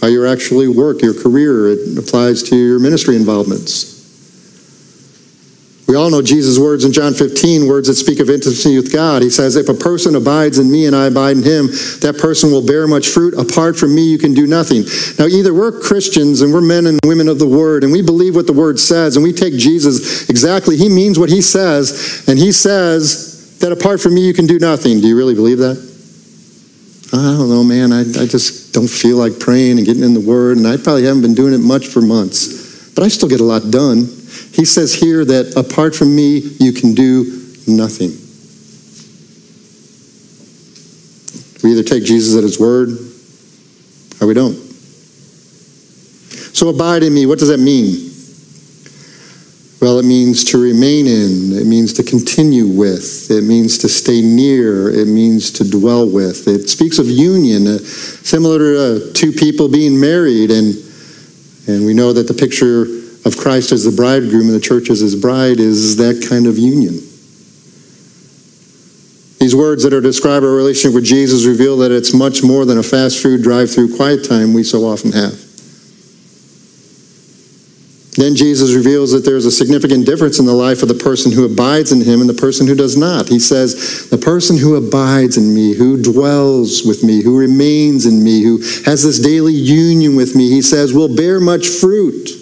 [0.00, 1.68] how you actually work, your career.
[1.68, 3.91] It applies to your ministry involvements.
[5.92, 9.20] We all know Jesus' words in John 15, words that speak of intimacy with God.
[9.20, 11.66] He says, If a person abides in me and I abide in him,
[12.00, 13.34] that person will bear much fruit.
[13.34, 14.84] Apart from me, you can do nothing.
[15.18, 18.34] Now, either we're Christians and we're men and women of the word, and we believe
[18.34, 20.78] what the word says, and we take Jesus exactly.
[20.78, 24.58] He means what he says, and he says that apart from me, you can do
[24.58, 24.98] nothing.
[25.02, 25.76] Do you really believe that?
[27.12, 27.92] I don't know, man.
[27.92, 31.04] I, I just don't feel like praying and getting in the word, and I probably
[31.04, 34.21] haven't been doing it much for months, but I still get a lot done.
[34.52, 37.24] He says here that apart from me, you can do
[37.66, 38.10] nothing.
[41.62, 42.90] We either take Jesus at his word
[44.20, 44.54] or we don't.
[46.54, 48.10] So abide in me, what does that mean?
[49.80, 54.20] Well, it means to remain in, it means to continue with, it means to stay
[54.20, 56.46] near, it means to dwell with.
[56.46, 60.76] It speaks of union, uh, similar to uh, two people being married, and,
[61.66, 65.00] and we know that the picture of Christ as the bridegroom and the church as
[65.00, 66.94] his bride is that kind of union.
[69.38, 72.78] These words that are describe our relationship with Jesus reveal that it's much more than
[72.78, 75.32] a fast food drive through quiet time we so often have.
[78.16, 81.44] Then Jesus reveals that there's a significant difference in the life of the person who
[81.44, 83.28] abides in him and the person who does not.
[83.28, 88.22] He says, The person who abides in me, who dwells with me, who remains in
[88.22, 92.41] me, who has this daily union with me, he says, will bear much fruit.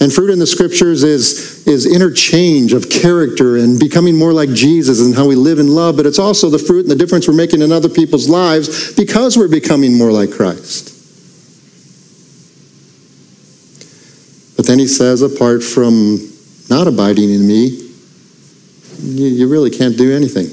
[0.00, 5.02] And fruit in the scriptures is, is interchange of character and becoming more like Jesus
[5.04, 7.34] and how we live in love, but it's also the fruit and the difference we're
[7.34, 10.96] making in other people's lives because we're becoming more like Christ.
[14.56, 16.18] But then he says, apart from
[16.70, 17.90] not abiding in me,
[19.02, 20.46] you, you really can't do anything.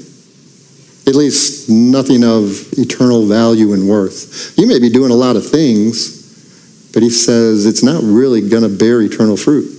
[1.06, 4.52] At least nothing of eternal value and worth.
[4.58, 6.17] You may be doing a lot of things
[6.98, 9.72] but he says it's not really going to bear eternal fruit.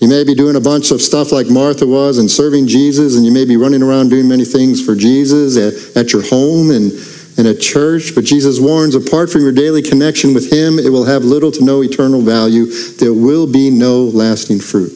[0.00, 3.26] You may be doing a bunch of stuff like Martha was and serving Jesus, and
[3.26, 6.92] you may be running around doing many things for Jesus at, at your home and,
[7.36, 11.04] and at church, but Jesus warns apart from your daily connection with Him, it will
[11.04, 12.64] have little to no eternal value.
[12.94, 14.92] There will be no lasting fruit.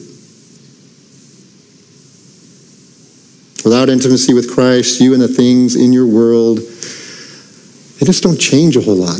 [3.63, 8.75] Without intimacy with Christ, you and the things in your world, they just don't change
[8.75, 9.19] a whole lot.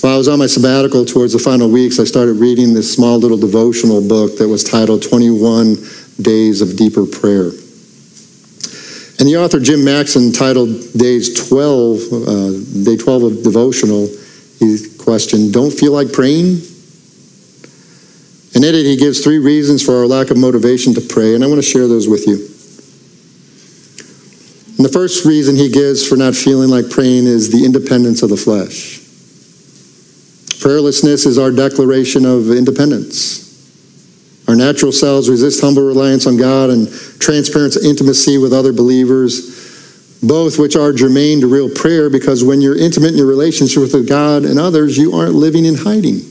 [0.00, 3.18] While I was on my sabbatical towards the final weeks, I started reading this small
[3.18, 5.74] little devotional book that was titled 21
[6.22, 7.50] Days of Deeper Prayer.
[9.18, 14.06] And the author, Jim Maxim, titled Days 12, uh, Day 12 of Devotional,
[14.60, 16.62] he questioned, Don't feel like praying?
[18.54, 21.42] And in it, he gives three reasons for our lack of motivation to pray, and
[21.42, 22.34] I want to share those with you.
[24.76, 28.30] And the first reason he gives for not feeling like praying is the independence of
[28.30, 28.97] the flesh.
[30.58, 33.46] Prayerlessness is our declaration of independence.
[34.48, 36.90] Our natural selves resist humble reliance on God and
[37.20, 42.76] transparent intimacy with other believers, both which are germane to real prayer because when you're
[42.76, 46.22] intimate in your relationship with God and others, you aren't living in hiding.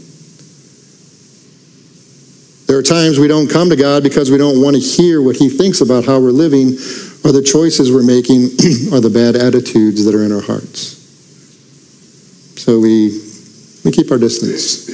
[2.67, 5.37] There are times we don't come to God because we don't want to hear what
[5.37, 6.73] He thinks about how we're living
[7.23, 8.45] or the choices we're making
[8.91, 10.97] or the bad attitudes that are in our hearts.
[12.57, 13.26] So we
[13.91, 14.85] keep our distance.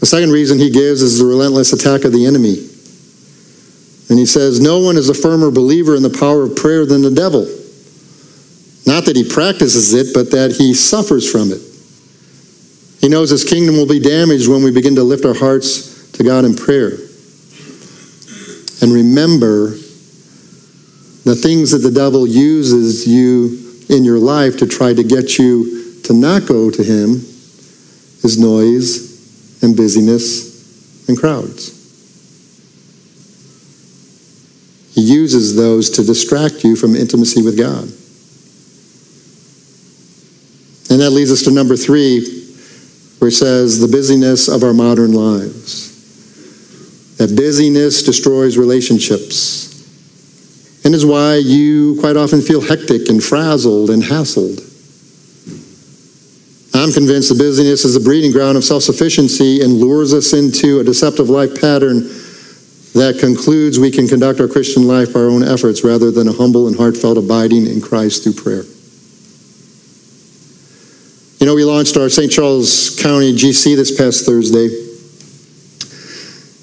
[0.00, 2.68] The second reason he gives is the relentless attack of the enemy.
[4.10, 7.02] And he says, No one is a firmer believer in the power of prayer than
[7.02, 7.46] the devil.
[8.86, 11.62] Not that he practices it, but that he suffers from it.
[13.00, 16.22] He knows his kingdom will be damaged when we begin to lift our hearts to
[16.22, 16.92] God in prayer.
[18.82, 19.70] And remember,
[21.24, 25.83] the things that the devil uses you in your life to try to get you
[26.04, 27.14] to not go to him
[28.22, 31.72] is noise and busyness and crowds.
[34.94, 37.84] He uses those to distract you from intimacy with God.
[40.90, 42.20] And that leads us to number three,
[43.18, 45.90] where it says the busyness of our modern lives.
[47.16, 49.64] That busyness destroys relationships
[50.84, 54.73] and is why you quite often feel hectic and frazzled and hassled.
[56.84, 60.80] I'm convinced the busyness is a breeding ground of self sufficiency and lures us into
[60.80, 62.02] a deceptive life pattern
[62.92, 66.32] that concludes we can conduct our Christian life by our own efforts rather than a
[66.32, 68.64] humble and heartfelt abiding in Christ through prayer.
[71.40, 72.30] You know, we launched our St.
[72.30, 74.68] Charles County GC this past Thursday.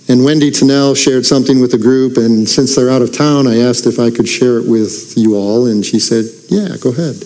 [0.08, 3.58] And Wendy Tennell shared something with the group, and since they're out of town, I
[3.58, 7.24] asked if I could share it with you all, and she said, Yeah, go ahead.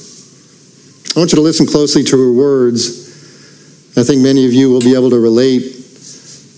[1.16, 3.96] I want you to listen closely to her words.
[3.98, 5.62] I think many of you will be able to relate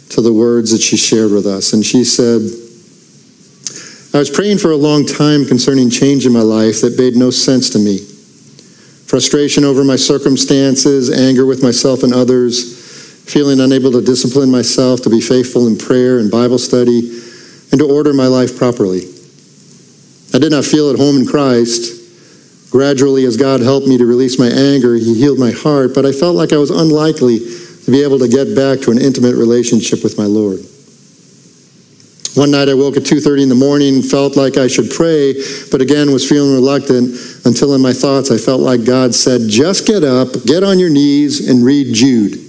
[0.10, 1.74] to the words that she shared with us.
[1.74, 2.42] And she said,
[4.16, 7.30] I was praying for a long time concerning change in my life that made no
[7.30, 8.00] sense to me.
[9.06, 15.10] Frustration over my circumstances, anger with myself and others, feeling unable to discipline myself to
[15.10, 17.22] be faithful in prayer and Bible study,
[17.72, 19.02] and to order my life properly.
[20.34, 21.97] I did not feel at home in Christ.
[22.70, 26.12] Gradually, as God helped me to release my anger, He healed my heart, but I
[26.12, 30.04] felt like I was unlikely to be able to get back to an intimate relationship
[30.04, 30.60] with my Lord.
[32.36, 35.42] One night I woke at 2:30 in the morning, felt like I should pray,
[35.72, 37.16] but again was feeling reluctant
[37.46, 40.90] until in my thoughts I felt like God said, "Just get up, get on your
[40.90, 42.48] knees and read Jude."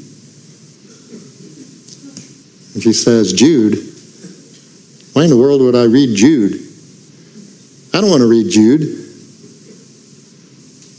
[2.78, 3.74] And she says, Jude?
[5.12, 6.62] Why in the world would I read Jude?
[7.92, 9.07] I don't want to read Jude.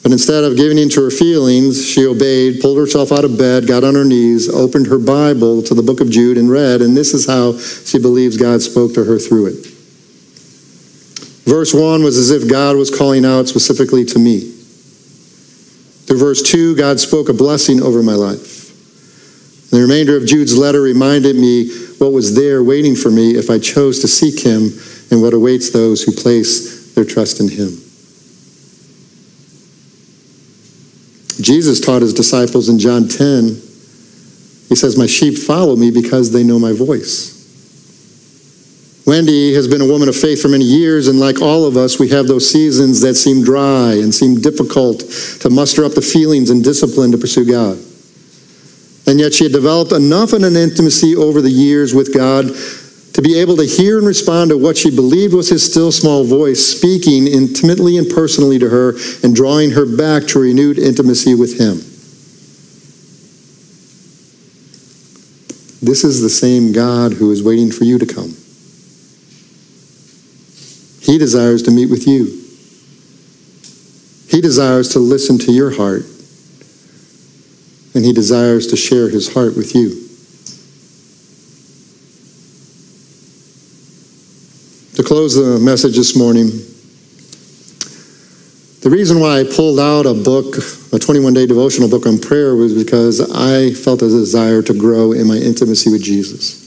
[0.01, 3.67] But instead of giving in to her feelings, she obeyed, pulled herself out of bed,
[3.67, 6.81] got on her knees, opened her Bible to the book of Jude, and read.
[6.81, 9.67] And this is how she believes God spoke to her through it.
[11.45, 14.51] Verse 1 was as if God was calling out specifically to me.
[16.05, 18.69] Through verse 2, God spoke a blessing over my life.
[19.71, 23.59] The remainder of Jude's letter reminded me what was there waiting for me if I
[23.59, 24.71] chose to seek him
[25.11, 27.79] and what awaits those who place their trust in him.
[31.41, 33.43] Jesus taught his disciples in John 10,
[34.69, 37.37] he says, My sheep follow me because they know my voice.
[39.05, 41.97] Wendy has been a woman of faith for many years, and like all of us,
[41.97, 44.99] we have those seasons that seem dry and seem difficult
[45.39, 47.79] to muster up the feelings and discipline to pursue God.
[49.07, 52.55] And yet she had developed enough of an intimacy over the years with God
[53.19, 56.23] to be able to hear and respond to what she believed was his still small
[56.23, 58.93] voice speaking intimately and personally to her
[59.23, 61.75] and drawing her back to renewed intimacy with him.
[65.85, 68.29] This is the same God who is waiting for you to come.
[71.01, 72.23] He desires to meet with you.
[74.29, 76.03] He desires to listen to your heart
[77.93, 80.08] and he desires to share his heart with you.
[85.19, 86.47] Close the message this morning,
[88.79, 90.55] the reason why I pulled out a book,
[90.93, 95.11] a 21 day devotional book on prayer, was because I felt a desire to grow
[95.11, 96.63] in my intimacy with Jesus.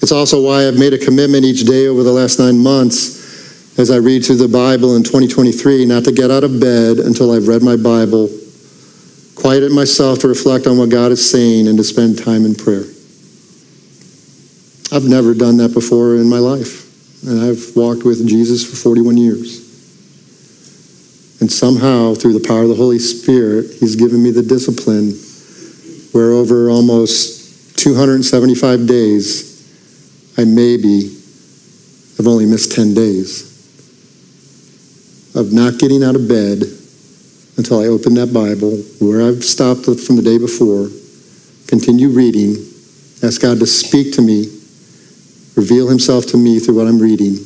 [0.00, 3.90] It's also why I've made a commitment each day over the last nine months as
[3.90, 7.48] I read through the Bible in 2023 not to get out of bed until I've
[7.48, 8.30] read my Bible
[9.34, 12.84] quieted myself to reflect on what God is saying and to spend time in prayer.
[14.92, 16.84] I've never done that before in my life.
[17.26, 19.66] And I've walked with Jesus for 41 years.
[21.40, 25.12] And somehow, through the power of the Holy Spirit, He's given me the discipline
[26.12, 29.52] where over almost 275 days,
[30.38, 31.14] I maybe
[32.16, 33.52] have only missed 10 days
[35.34, 36.62] of not getting out of bed
[37.58, 40.88] until I open that Bible where I've stopped from the day before,
[41.66, 42.56] continue reading,
[43.22, 44.55] ask God to speak to me,
[45.56, 47.38] reveal Himself to me through what I'm reading,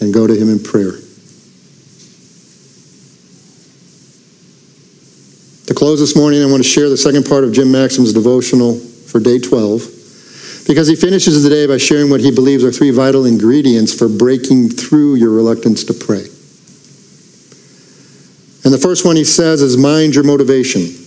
[0.00, 0.92] and go to Him in prayer.
[5.66, 8.76] To close this morning, I want to share the second part of Jim Maxim's devotional
[8.76, 10.00] for day 12
[10.66, 14.08] because he finishes the day by sharing what he believes are three vital ingredients for
[14.08, 16.26] breaking through your reluctance to pray.
[18.64, 20.99] And the first one he says is mind your motivation.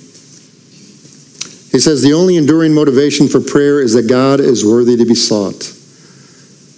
[1.74, 5.16] He says the only enduring motivation for prayer is that God is worthy to be
[5.16, 5.74] sought.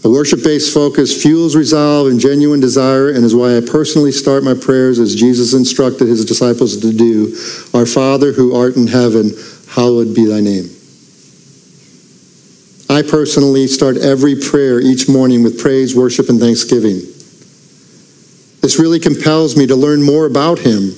[0.05, 4.45] A worship based focus fuels resolve and genuine desire, and is why I personally start
[4.45, 7.35] my prayers as Jesus instructed his disciples to do
[7.73, 9.31] Our Father who art in heaven,
[9.67, 10.69] hallowed be thy name.
[12.89, 17.01] I personally start every prayer each morning with praise, worship, and thanksgiving.
[18.61, 20.95] This really compels me to learn more about him.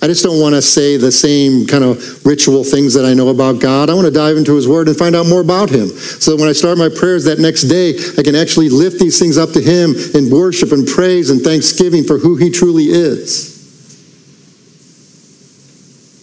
[0.00, 3.28] I just don't want to say the same kind of ritual things that I know
[3.28, 3.90] about God.
[3.90, 5.88] I want to dive into His Word and find out more about Him.
[5.88, 9.36] So when I start my prayers that next day, I can actually lift these things
[9.36, 13.56] up to Him in worship and praise and thanksgiving for who He truly is.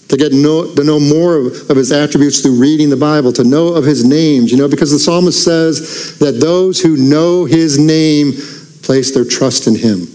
[0.07, 3.43] To get know, to know more of, of His attributes through reading the Bible, to
[3.43, 7.78] know of His names, you know, because the psalmist says that those who know His
[7.78, 8.32] name
[8.84, 10.14] place their trust in Him.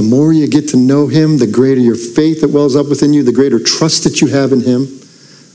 [0.00, 3.12] The more you get to know Him, the greater your faith that wells up within
[3.12, 4.86] you, the greater trust that you have in Him.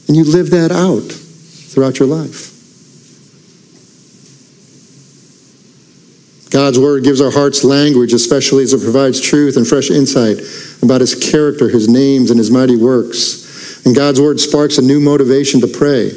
[0.08, 2.54] And you live that out throughout your life.
[6.52, 10.38] God's word gives our hearts language, especially as it provides truth and fresh insight
[10.84, 13.84] about his character, his names, and his mighty works.
[13.84, 16.12] And God's word sparks a new motivation to pray.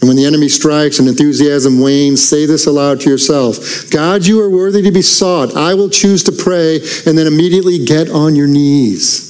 [0.00, 4.40] And when the enemy strikes and enthusiasm wanes, say this aloud to yourself God, you
[4.40, 5.56] are worthy to be sought.
[5.56, 6.76] I will choose to pray,
[7.06, 9.26] and then immediately get on your knees.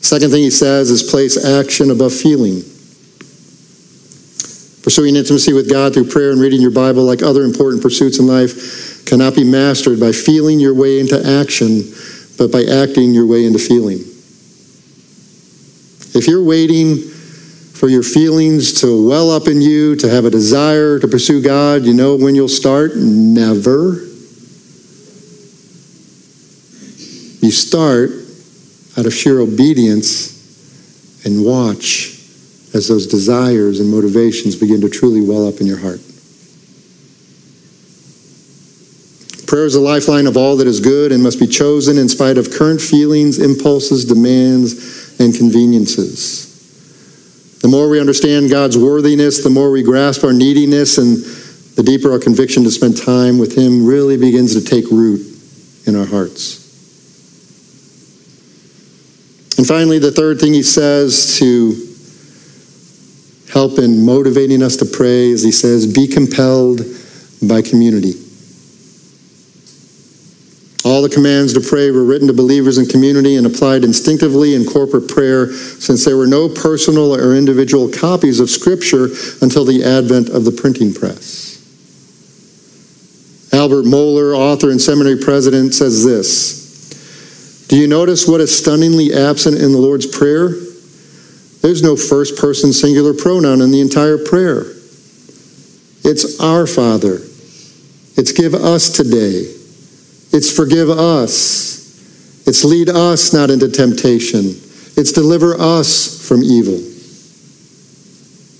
[0.00, 2.62] Second thing he says is place action above feeling.
[4.82, 8.26] Pursuing intimacy with God through prayer and reading your Bible, like other important pursuits in
[8.26, 11.82] life, cannot be mastered by feeling your way into action,
[12.38, 14.13] but by acting your way into feeling.
[16.14, 21.00] If you're waiting for your feelings to well up in you, to have a desire
[21.00, 22.96] to pursue God, you know when you'll start?
[22.96, 23.94] Never.
[27.42, 28.10] You start
[28.96, 32.14] out of sheer obedience and watch
[32.72, 36.00] as those desires and motivations begin to truly well up in your heart.
[39.46, 42.38] Prayer is a lifeline of all that is good and must be chosen in spite
[42.38, 46.50] of current feelings, impulses, demands, and conveniences.
[47.60, 51.16] The more we understand God's worthiness, the more we grasp our neediness, and
[51.76, 55.20] the deeper our conviction to spend time with Him really begins to take root
[55.86, 56.64] in our hearts.
[59.56, 61.74] And finally, the third thing he says to
[63.52, 66.80] help in motivating us to pray is he says, be compelled
[67.48, 68.23] by community.
[70.84, 74.66] All the commands to pray were written to believers in community and applied instinctively in
[74.66, 79.08] corporate prayer since there were no personal or individual copies of Scripture
[79.40, 81.52] until the advent of the printing press.
[83.50, 89.56] Albert Mohler, author and seminary president, says this Do you notice what is stunningly absent
[89.56, 90.50] in the Lord's Prayer?
[91.62, 94.66] There's no first person singular pronoun in the entire prayer.
[96.04, 97.20] It's our Father.
[98.16, 99.63] It's give us today.
[100.34, 102.44] It's forgive us.
[102.44, 104.40] It's lead us not into temptation.
[104.96, 106.74] It's deliver us from evil.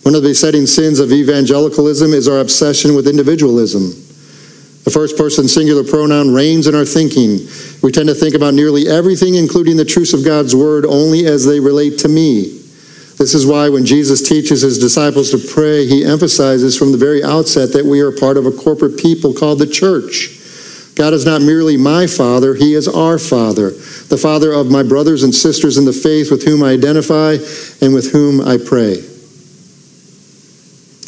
[0.04, 3.90] One of the besetting sins of evangelicalism is our obsession with individualism.
[4.84, 7.40] The first person singular pronoun reigns in our thinking.
[7.82, 11.44] We tend to think about nearly everything, including the truths of God's word, only as
[11.44, 12.60] they relate to me.
[13.18, 17.24] This is why when Jesus teaches his disciples to pray, he emphasizes from the very
[17.24, 20.38] outset that we are part of a corporate people called the church.
[20.96, 25.22] God is not merely my Father, He is our Father, the Father of my brothers
[25.22, 27.36] and sisters in the faith with whom I identify
[27.80, 29.13] and with whom I pray.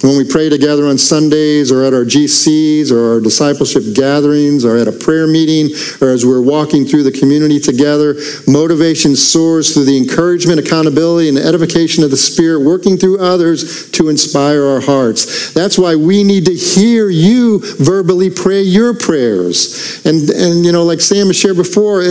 [0.03, 4.77] When we pray together on Sundays or at our GCs or our discipleship gatherings or
[4.77, 8.15] at a prayer meeting or as we're walking through the community together,
[8.47, 14.11] motivation soars through the encouragement, accountability, and edification of the Spirit, working through others to
[14.11, 15.55] inspire our hearts.
[15.55, 20.05] That's why we need to hear you verbally pray your prayers.
[20.05, 22.03] And, and you know, like Sam has shared before,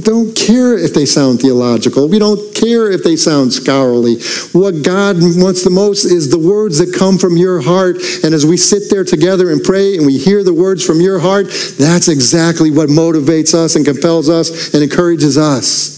[0.00, 2.08] don't care if they sound theological.
[2.08, 4.16] We don't care if they sound scholarly.
[4.52, 7.96] What God wants the most is the words that come from your heart.
[8.22, 11.18] And as we sit there together and pray and we hear the words from your
[11.18, 11.46] heart,
[11.78, 15.94] that's exactly what motivates us and compels us and encourages us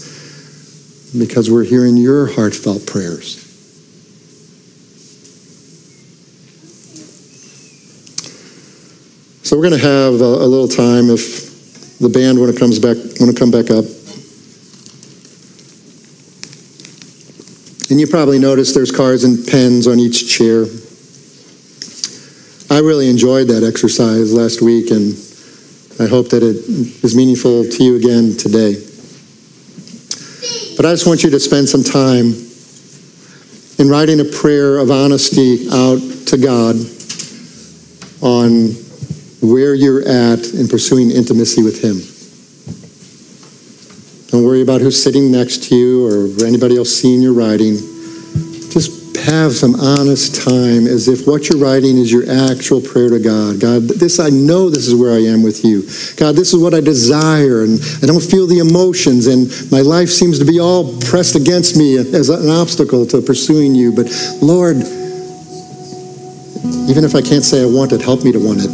[1.17, 3.43] because we're hearing your heartfelt prayers.
[9.43, 12.79] So we're going to have a, a little time if the band when it comes
[12.79, 13.85] back want to come back up.
[17.89, 20.65] And you probably noticed there's cards and pens on each chair.
[22.69, 25.13] I really enjoyed that exercise last week, and
[26.01, 26.57] I hope that it
[27.01, 28.75] is meaningful to you again today.
[30.75, 32.35] But I just want you to spend some time
[33.79, 36.75] in writing a prayer of honesty out to God
[38.21, 38.73] on
[39.39, 42.03] where you're at in pursuing intimacy with Him.
[44.27, 47.96] Don't worry about who's sitting next to you or anybody else seeing your writing
[49.27, 53.59] have some honest time as if what you're writing is your actual prayer to God.
[53.59, 55.81] God, this I know this is where I am with you.
[56.15, 60.07] God, this is what I desire, and I don't feel the emotions, and my life
[60.07, 63.91] seems to be all pressed against me as an obstacle to pursuing you.
[63.91, 64.07] But
[64.41, 64.77] Lord,
[66.87, 68.71] even if I can't say I want it, help me to want it.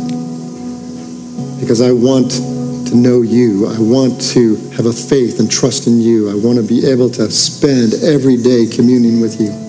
[1.60, 3.66] Because I want to know you.
[3.66, 6.30] I want to have a faith and trust in you.
[6.30, 9.63] I want to be able to spend every day communing with you.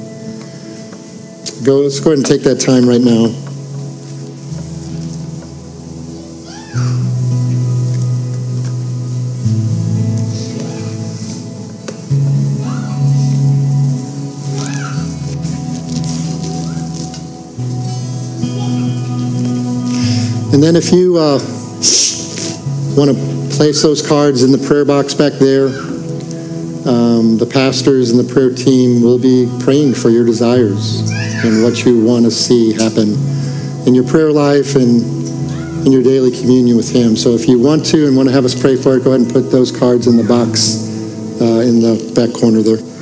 [1.64, 3.32] Go, let's go ahead and take that time right now.
[20.52, 21.38] And then if you uh,
[22.94, 25.68] want to place those cards in the prayer box back there,
[26.86, 31.13] um, the pastors and the prayer team will be praying for your desires
[31.44, 33.12] and what you want to see happen
[33.86, 35.02] in your prayer life and
[35.86, 37.16] in your daily communion with Him.
[37.16, 39.26] So if you want to and want to have us pray for it, go ahead
[39.26, 40.88] and put those cards in the box
[41.40, 42.93] uh, in the back corner there.